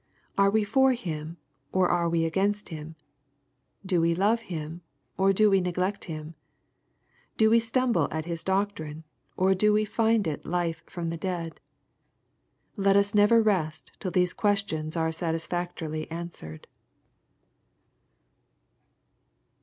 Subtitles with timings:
[0.35, 1.37] Are we for Him,
[1.71, 2.95] or are we against Him?
[3.85, 4.81] Do we bve Him,
[5.15, 6.33] or do we neglect Him?
[7.37, 9.03] Do we stumble at His doctrine,
[9.37, 11.59] or do we find it life from the dead?
[12.75, 16.65] Let us never rest till these questions are satisfactorily answered.